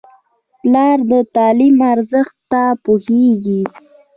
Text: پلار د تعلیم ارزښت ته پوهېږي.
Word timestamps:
پلار 0.59 0.97
د 1.11 1.13
تعلیم 1.35 1.77
ارزښت 1.93 2.35
ته 2.51 2.63
پوهېږي. 2.83 3.61